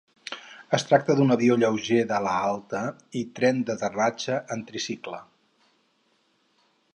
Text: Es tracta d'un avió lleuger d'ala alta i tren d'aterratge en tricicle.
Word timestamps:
Es 0.75 0.85
tracta 0.91 1.15
d'un 1.19 1.33
avió 1.35 1.57
lleuger 1.63 1.99
d'ala 2.11 2.33
alta 2.47 2.81
i 3.19 3.21
tren 3.41 3.61
d'aterratge 3.69 4.39
en 4.57 4.65
tricicle. 4.71 5.21